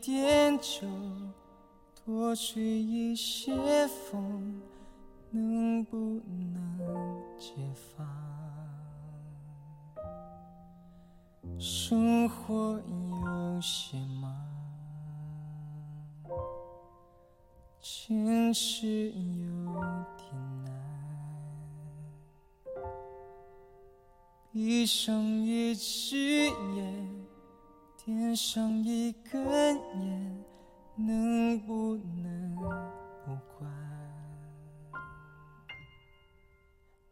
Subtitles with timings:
[0.00, 0.86] 点酒，
[2.04, 3.52] 多吹一些
[3.86, 4.60] 风，
[5.30, 8.06] 能不能解放？
[11.58, 14.34] 生活有些忙，
[17.80, 19.72] 坚持有
[20.16, 20.72] 点难。
[24.50, 26.16] 闭上一只
[26.48, 27.21] 眼，
[28.04, 29.40] 点上一根
[30.00, 30.44] 烟，
[30.96, 33.70] 能不能不管？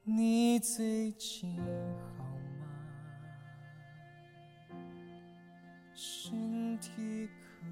[0.03, 1.57] 你最近
[2.19, 2.67] 好吗？
[5.95, 7.65] 身体可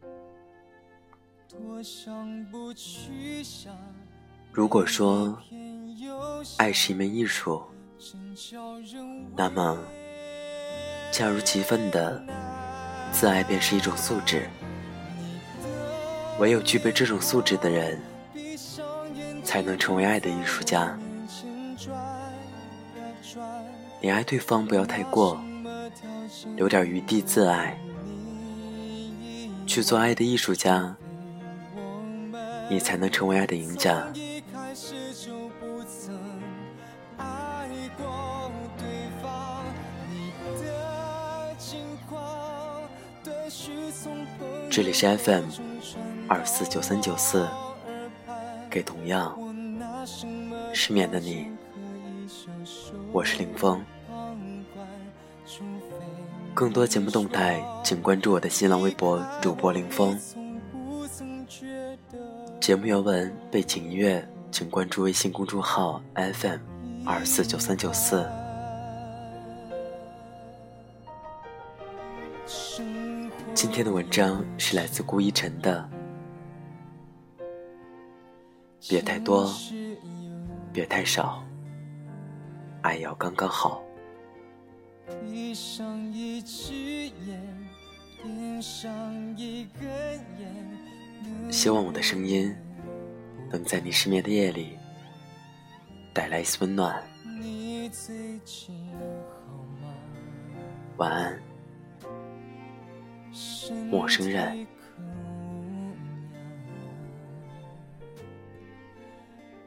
[0.00, 0.10] 无恙？
[1.50, 3.76] 多想不去想。
[4.50, 5.38] 如果说
[6.56, 7.62] 爱是一门艺术，
[9.36, 9.78] 那么
[11.12, 12.22] 恰如其分的
[13.12, 14.48] 自爱便是一种素质。
[16.38, 18.00] 唯有具备这种素质的人，
[19.42, 20.96] 才能成为爱的艺术家。
[24.00, 25.40] 你爱对方不要太过，
[26.54, 27.76] 留点余地自爱，
[29.66, 30.94] 去做爱的艺术家，
[32.70, 34.06] 你才能成为爱的赢家。
[44.78, 45.42] 这里是 FM
[46.28, 47.48] 二四九三九四，
[48.70, 49.36] 给同样
[50.72, 51.48] 失眠的你，
[53.10, 53.84] 我是林峰。
[56.54, 60.16] 更多节目动态，请关注我的新浪微博主播林峰。
[62.60, 66.60] 节目原文、背景音乐，请关注微信公众号 FM
[67.04, 68.24] 二四九三九四。
[73.60, 75.90] 今天的文章是来自顾一晨的，
[78.88, 79.52] 别太多，
[80.72, 81.42] 别太少，
[82.82, 83.82] 爱要刚刚好。
[91.50, 92.54] 希望我的声音
[93.50, 94.78] 能在你失眠的夜里
[96.14, 97.02] 带来一丝温暖。
[100.98, 101.47] 晚安。
[103.74, 104.66] 陌生人，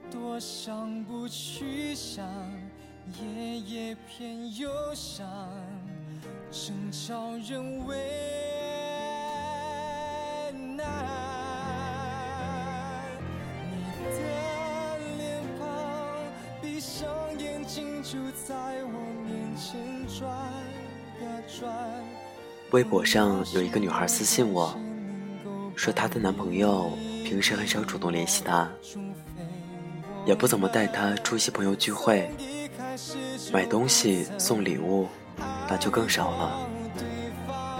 [0.09, 2.25] 多想不去想，
[3.19, 5.27] 夜夜偏又想，
[6.49, 7.95] 真叫人为
[10.75, 10.85] 难。
[13.69, 13.75] 你
[14.05, 14.17] 的
[15.17, 15.63] 脸庞，
[16.61, 17.07] 闭上
[17.39, 18.91] 眼睛就在我
[19.23, 20.19] 面前转
[21.21, 21.61] 呀转。
[22.71, 24.73] 微博上有一个女孩私信我，
[25.75, 26.89] 说她的男朋友
[27.25, 28.69] 平时很少主动联系她，
[30.25, 32.29] 也不怎么带她出席朋友聚会，
[33.51, 35.05] 买东西送礼物
[35.67, 36.65] 那就更少了。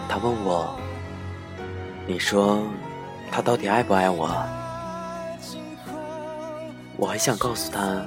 [0.09, 0.77] 她问我
[2.05, 2.61] ：“你说
[3.31, 4.27] 他到底爱不爱我？”
[6.97, 8.05] 我很想告诉她，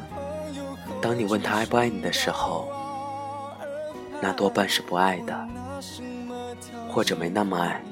[1.01, 2.69] 当你问他爱不爱你的时候，
[4.21, 5.49] 那多半是不爱的。
[6.89, 7.83] 或者没那么爱。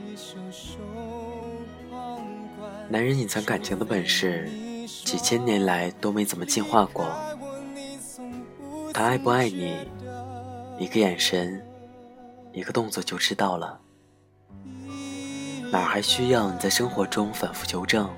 [2.88, 4.48] 男人隐藏感情的本事，
[4.86, 7.06] 几千年来都没怎么进化过。
[8.92, 9.76] 他爱不爱你，
[10.78, 11.64] 一个眼神，
[12.52, 13.80] 一个动作就知道了。
[15.70, 18.10] 哪还需要你在生活中反复求证？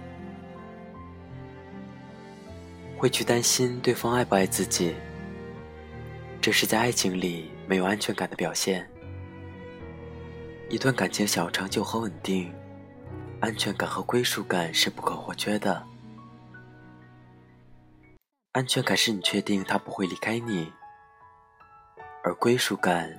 [2.96, 4.94] 会去担心对方爱不爱自己，
[6.40, 8.88] 这是在爱情里没有安全感的表现。
[10.70, 12.52] 一段感情想要长久和稳定，
[13.40, 15.86] 安全感和归属感是不可或缺的。
[18.52, 20.72] 安全感是你确定他不会离开你，
[22.22, 23.14] 而归属感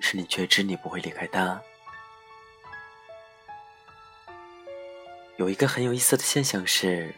[0.00, 1.60] 是你确知你不会离开他。
[5.38, 7.14] 有一个很有意思的现象是，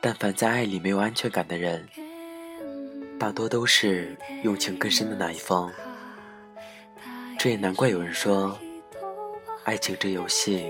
[0.00, 1.88] 但凡在爱里没有安全感的人，
[3.18, 5.72] 大多都是用情更深的那一方。
[7.38, 8.58] 这也难怪有人说，
[9.62, 10.66] 爱情这游戏，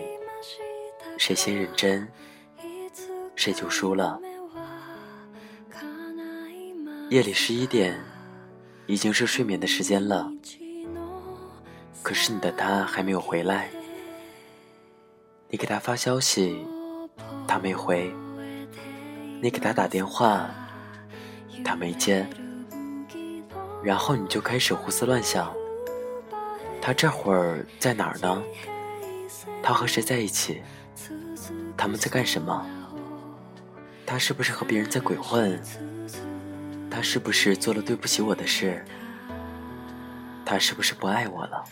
[1.16, 2.06] 谁先认真，
[3.34, 4.20] 谁就输了。
[7.08, 7.98] 夜里十一点，
[8.86, 10.30] 已经是睡眠的时间了，
[12.02, 13.70] 可是你的他还没有回来。
[15.48, 16.66] 你给他发消息，
[17.46, 18.12] 他没回；
[19.40, 20.50] 你给他打电话，
[21.64, 22.28] 他没接，
[23.82, 25.50] 然后你就开始胡思乱想。
[26.80, 28.42] 他这会儿在哪儿呢？
[29.62, 30.62] 他和谁在一起？
[31.76, 32.66] 他们在干什么？
[34.06, 35.60] 他是不是和别人在鬼混？
[36.90, 38.84] 他是不是做了对不起我的事？
[40.44, 41.64] 他是不是不爱我了？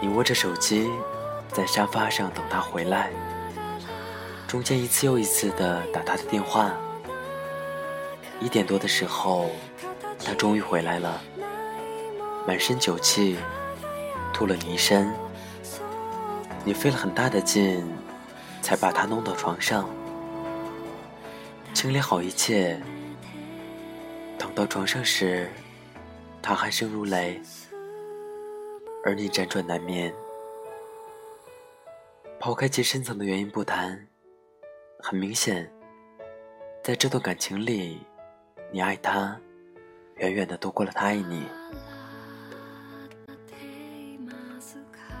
[0.00, 0.88] 你握着手机，
[1.52, 3.10] 在沙发上等他回来。
[4.48, 6.72] 中间一次又一次的打他的电话。
[8.40, 9.50] 一点多的时候，
[10.24, 11.20] 他终于回来了，
[12.46, 13.36] 满身酒气，
[14.32, 15.12] 吐了你一身。
[16.64, 17.82] 你费了很大的劲，
[18.60, 19.88] 才把他弄到床上，
[21.72, 22.80] 清理好一切。
[24.38, 25.50] 躺到床上时，
[26.42, 27.40] 他鼾声如雷，
[29.04, 30.12] 而你辗转难眠。
[32.38, 34.06] 抛开其深层的原因不谈。
[35.02, 35.70] 很明显，
[36.82, 38.00] 在这段感情里，
[38.70, 39.38] 你爱他，
[40.16, 41.46] 远远的多过了他爱你。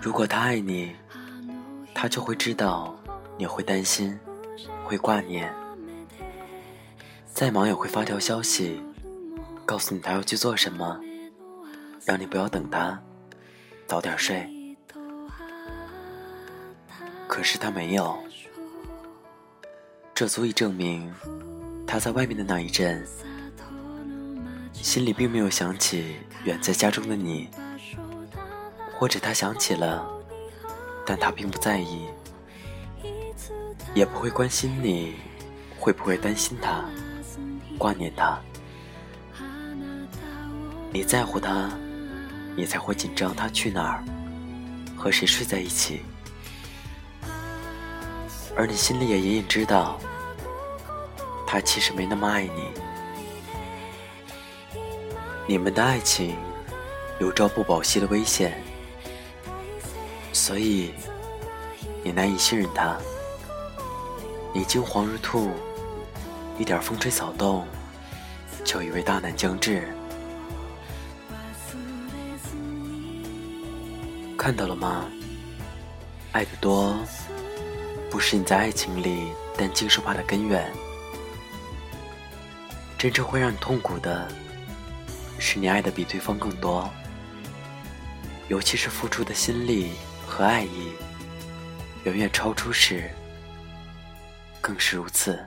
[0.02, 0.94] 如果他爱你，
[1.94, 2.98] 他就会知道
[3.36, 4.18] 你会担心，
[4.82, 5.52] 会挂念，
[7.26, 8.82] 再忙也会发条消息，
[9.66, 10.98] 告诉你他要去做什么，
[12.06, 12.98] 让你不要等他，
[13.86, 14.76] 早点睡。
[17.28, 18.18] 可是他没有。
[20.14, 21.12] 这足以证明，
[21.86, 23.06] 他在外面的那一阵，
[24.72, 27.48] 心里并没有想起远在家中的你，
[29.00, 30.06] 或者他想起了，
[31.06, 32.04] 但他并不在意，
[33.94, 35.14] 也不会关心你
[35.78, 36.84] 会不会担心他，
[37.78, 38.38] 挂念他。
[40.92, 41.70] 你在乎他，
[42.54, 44.04] 你才会紧张他去哪儿，
[44.98, 46.02] 和谁睡在一起，
[48.54, 49.98] 而你心里也隐隐知道。
[51.46, 52.70] 他其实没那么爱你，
[55.48, 56.36] 你们的爱情
[57.18, 58.62] 有朝不保夕的危险，
[60.40, 60.90] 所以
[62.02, 62.96] 你难以信任他。
[64.54, 65.50] 你惊惶如兔，
[66.58, 67.66] 一点风吹草动
[68.64, 69.86] 就以为大难将至。
[74.38, 75.04] 看到了吗？
[76.32, 76.96] 爱的多，
[78.10, 80.72] 不是你在爱情里担惊受怕的根源。
[82.96, 84.26] 真正会让你痛苦的，
[85.38, 86.88] 是你爱的比对方更多，
[88.48, 89.92] 尤其是付出的心力
[90.40, 90.90] 和爱意
[92.04, 93.10] 远远超出时，
[94.58, 95.38] 更是如此。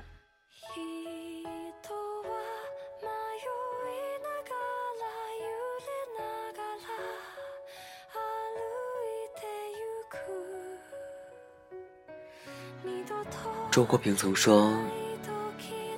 [13.72, 14.72] 周国平曾说，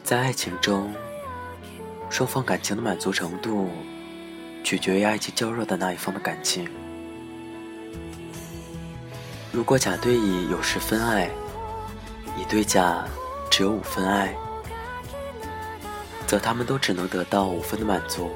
[0.05, 0.95] 在爱情中。
[2.09, 3.69] 双方感情的满足程度，
[4.63, 6.69] 取决于爱情较弱的那一方的感情。
[9.55, 11.29] 如果甲对乙有十分爱，
[12.37, 13.05] 乙对甲
[13.49, 14.35] 只有五分爱，
[16.27, 18.29] 则他们都只能得到五分的满足，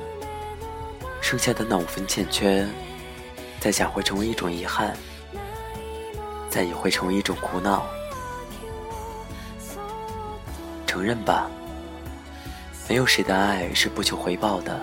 [1.20, 2.66] 剩下的那五分欠缺，
[3.60, 4.96] 在甲会成为一种遗憾，
[6.50, 7.86] 在乙会成为一种苦恼。
[10.88, 11.52] 承认吧。
[12.88, 14.80] 没有谁的爱是不求回报的。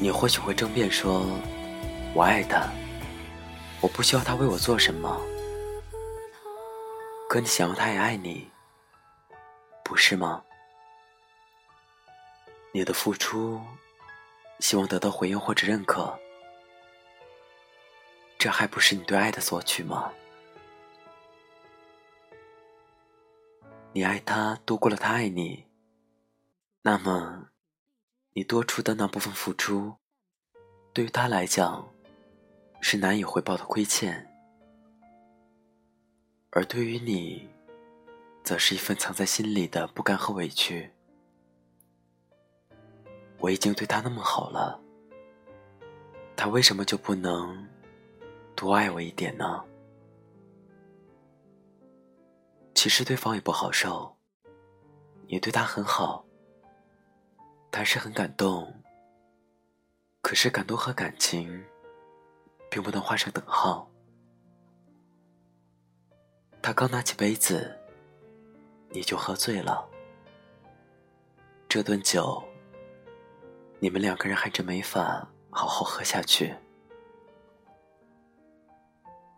[0.00, 1.24] 你或许会争辩说
[2.12, 2.68] ：“我爱他，
[3.80, 5.20] 我不需要他为我做什么。”
[7.28, 8.50] 可你想要他也爱你，
[9.84, 10.44] 不是吗？
[12.72, 13.60] 你的付出，
[14.60, 16.16] 希望得到回应或者认可，
[18.38, 20.12] 这还不是你对爱的索取吗？
[23.92, 25.66] 你爱他多过了他爱你。
[26.82, 27.48] 那么，
[28.34, 29.96] 你多出的那部分付出，
[30.92, 31.92] 对于他来讲，
[32.80, 34.12] 是难以回报的亏欠；
[36.50, 37.48] 而对于你，
[38.44, 40.90] 则是一份藏在心里的不甘和委屈。
[43.38, 44.80] 我已经对他那么好了，
[46.36, 47.66] 他为什么就不能
[48.54, 49.64] 多爱我一点呢？
[52.74, 54.16] 其实对方也不好受，
[55.26, 56.24] 你对他很好。
[57.76, 58.72] 还是很感动，
[60.22, 61.62] 可是感动和感情，
[62.76, 63.90] 并不能画上等号。
[66.60, 67.74] 他刚拿起杯子，
[68.90, 69.88] 你就喝醉了。
[71.70, 72.44] 这顿酒，
[73.78, 76.54] 你们两个人还真没法好好喝下去。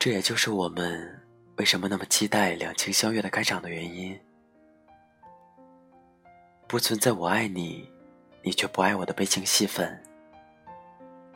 [0.01, 1.25] 这也就是我们
[1.59, 4.21] 为什么那么期待两情相悦的开场的原因。
[6.67, 7.89] 不存在我爱你，
[8.43, 10.08] 你却不爱我的悲情戏份。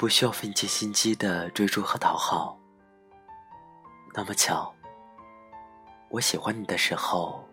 [0.02, 2.59] 不需要费尽心机的追逐和讨好。
[4.12, 4.75] 那么巧，
[6.09, 7.49] 我喜欢你的时候，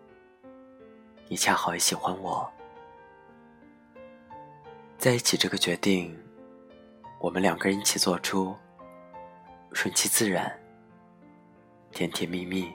[1.28, 2.52] 你恰好也喜欢我。
[4.98, 6.20] 在一起这个决定，
[7.20, 8.56] 我们两个人一起做出，
[9.72, 10.52] 顺其自然，
[11.92, 12.68] 甜甜蜜蜜。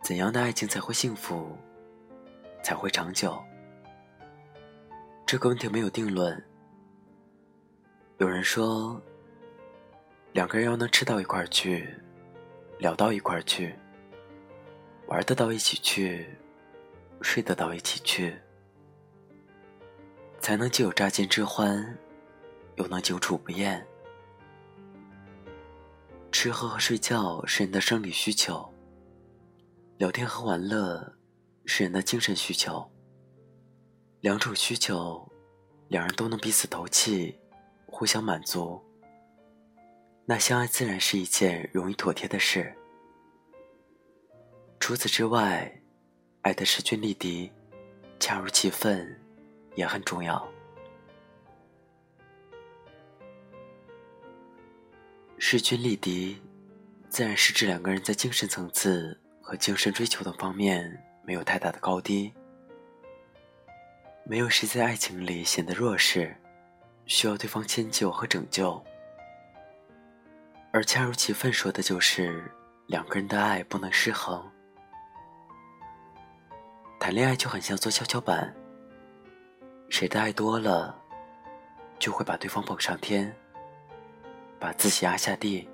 [0.00, 1.58] 怎样的爱情才会幸福，
[2.64, 3.38] 才会长久？
[5.26, 6.42] 这个问题没有定论。
[8.22, 9.02] 有人说，
[10.32, 11.92] 两个人要能吃到一块去，
[12.78, 13.74] 聊到一块去，
[15.08, 16.24] 玩得到一起去，
[17.20, 18.40] 睡得到一起去。
[20.38, 21.98] 才能既有乍见之欢，
[22.76, 23.84] 又能久处不厌。
[26.30, 28.72] 吃喝和睡觉是人的生理需求，
[29.96, 31.12] 聊天和玩乐
[31.66, 32.88] 是人的精神需求。
[34.20, 35.28] 两种需求，
[35.88, 37.36] 两人都能彼此投契，
[37.92, 38.82] 互相满足，
[40.24, 42.74] 那相爱自然是一件容易妥帖的事。
[44.80, 45.72] 除此之外，
[46.40, 47.52] 爱的势均力敌，
[48.18, 49.16] 恰如其分。
[49.74, 50.46] 也很重要。
[55.38, 56.38] 势均力敌，
[57.08, 62.34] 自然是指两个人在精神层次和精神追求等方面没有太大的高低，
[64.26, 66.36] 没有谁在爱情里显得弱势，
[67.06, 68.82] 需要对方迁就和拯救。
[70.72, 72.50] 而恰如其分说的就是
[72.86, 74.42] 两个人的爱不能失衡。
[76.98, 78.54] 谈恋爱就很像做跷跷板。
[79.90, 80.98] 谁的爱多了，
[81.98, 83.34] 就会把对方捧上天，
[84.58, 85.68] 把自己压下地。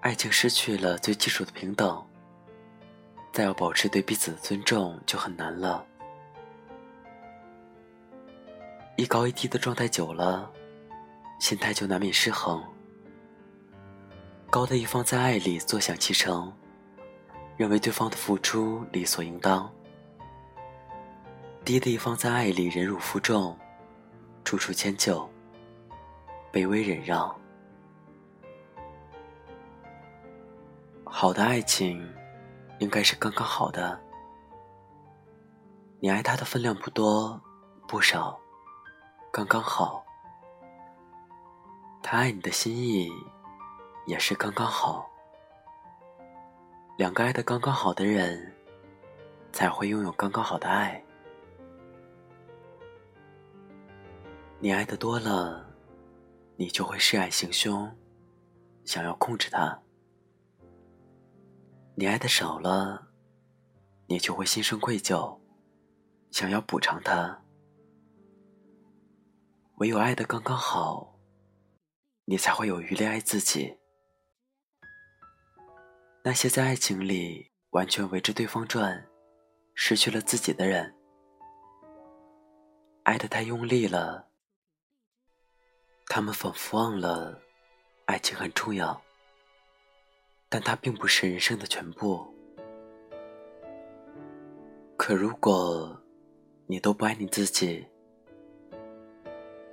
[0.00, 2.06] 爱情失去了最基础的平等，
[3.32, 5.84] 再要保持对彼此的尊重就很难了。
[8.96, 10.50] 一高一低的状态久了，
[11.38, 12.64] 心态就难免失衡。
[14.48, 16.50] 高的一方在爱里坐享其成，
[17.58, 19.70] 认为对方的付出理所应当。
[21.62, 23.54] 低的一方在爱里忍辱负重，
[24.44, 25.28] 处处迁就，
[26.50, 27.38] 卑微忍让。
[31.04, 32.02] 好的爱情，
[32.78, 34.00] 应该是刚刚好的。
[36.00, 37.38] 你爱他的分量不多
[37.86, 38.40] 不少，
[39.36, 40.02] 刚刚好。
[42.02, 43.12] 他爱你的心意，
[44.06, 45.10] 也是刚刚好。
[46.96, 48.56] 两个爱的刚刚好的人，
[49.52, 51.04] 才会拥有刚刚好的爱。
[54.58, 55.66] 你爱的多了，
[56.56, 57.94] 你就会恃爱行凶，
[58.86, 59.82] 想要控制他；
[61.94, 63.08] 你爱的少了，
[64.06, 65.38] 你就会心生愧疚，
[66.30, 67.42] 想要补偿他。
[69.76, 71.18] 唯有爱的刚刚好，
[72.24, 73.76] 你才会有余力爱自己。
[76.24, 79.06] 那些在爱情里完全围着对方转，
[79.74, 80.96] 失去了自己的人，
[83.02, 84.30] 爱的太用力了。
[86.06, 87.38] 他们仿佛忘了，
[88.06, 88.98] 爱情很重要，
[90.48, 92.26] 但它并不是人生的全部。
[94.96, 96.02] 可如果
[96.66, 97.86] 你都不爱你自己，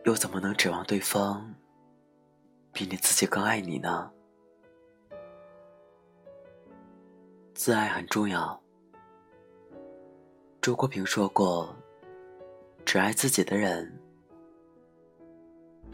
[0.06, 1.54] 又怎么能指望对方
[2.74, 4.12] 比你自己更爱你呢？
[7.54, 8.60] 自爱很重要。
[10.60, 11.74] 周国平说过
[12.84, 13.90] ：“只爱自己的人。”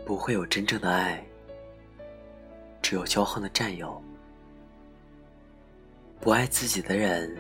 [0.06, 1.24] 不会有真正的爱，
[2.82, 4.02] 只有骄横的占有；
[6.20, 7.38] 不爱自己的人，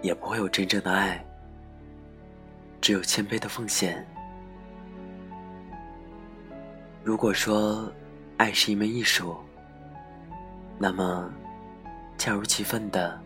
[0.00, 1.24] 也不会有真正的爱，
[2.80, 4.06] 只有谦卑的奉献。
[7.06, 7.88] 如果说
[8.36, 9.36] 爱是一门艺术，
[10.76, 11.32] 那么
[12.18, 13.16] 恰如其分的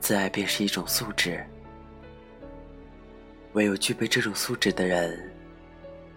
[0.00, 1.44] 自爱便是一种素质。
[3.52, 5.30] 唯有具备这种素质的人。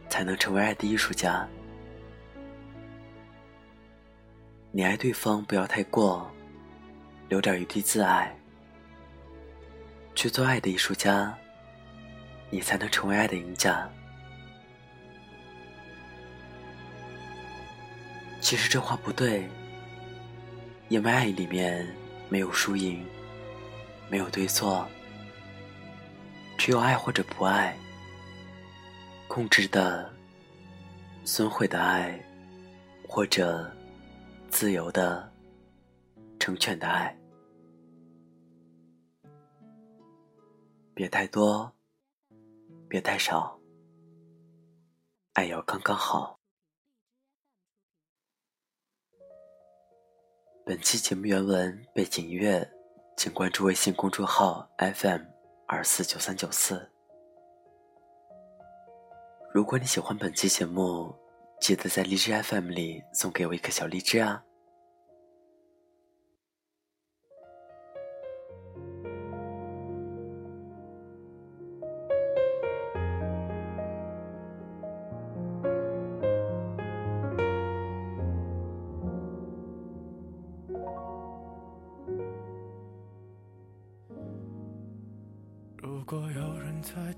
[0.10, 1.48] 才能成为爱的艺术家。
[4.72, 6.28] 你爱对方不要太过，
[7.28, 8.36] 留点余地自爱，
[10.16, 11.32] 去做爱的艺术家，
[12.50, 13.88] 你才能成为爱的赢家。
[18.42, 19.48] 其实这话不对，
[20.88, 21.88] 因为爱里面
[22.30, 23.06] 没有输赢，
[24.10, 24.88] 没有对错，
[26.58, 27.78] 只有爱或者不爱。
[29.28, 30.12] 控制的、
[31.24, 32.20] 损毁的爱，
[33.08, 33.72] 或者
[34.50, 35.32] 自由的、
[36.40, 37.16] 成全的爱。
[40.96, 41.72] 别太多，
[42.88, 43.60] 别太少，
[45.34, 46.39] 爱要刚刚好。
[50.70, 52.70] 本期节目原文背景音乐，
[53.18, 55.24] 请关注微信公众号 FM
[55.66, 56.88] 二四九三九四。
[59.52, 61.12] 如果你喜欢本期节目，
[61.60, 64.44] 记得在荔枝 FM 里送给我一颗小荔枝啊！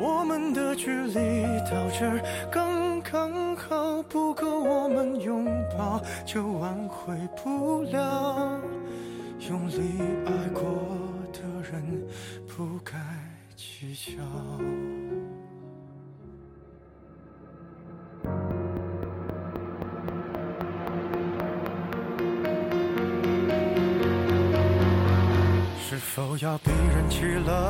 [0.00, 2.80] 我们的距离到这儿刚。
[3.12, 8.60] 刚好不够我们拥抱，就挽回不了。
[9.48, 10.62] 用力爱过
[11.32, 11.82] 的人，
[12.46, 12.96] 不该
[13.56, 14.22] 计较。
[25.80, 27.69] 是否要逼人弃了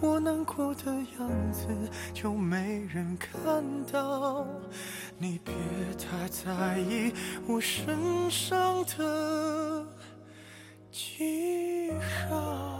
[0.00, 1.68] 我难过的样子
[2.12, 4.46] 就没人看到。
[5.18, 5.54] 你别
[5.96, 7.12] 太在意
[7.46, 9.86] 我身上的
[10.90, 11.92] 记
[12.28, 12.75] 号。